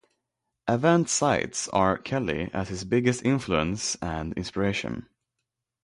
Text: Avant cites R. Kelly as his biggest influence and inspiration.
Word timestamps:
Avant 0.67 1.07
cites 1.07 1.67
R. 1.67 1.95
Kelly 1.95 2.49
as 2.55 2.69
his 2.69 2.85
biggest 2.85 3.23
influence 3.23 3.93
and 4.01 4.33
inspiration. 4.33 5.07